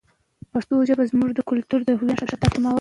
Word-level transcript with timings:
پښتو 0.51 0.73
ژبه 0.87 1.03
زموږ 1.11 1.29
د 1.35 1.39
کلتوري 1.49 1.93
هویت 1.99 2.17
نښه 2.21 2.37
ده. 2.39 2.47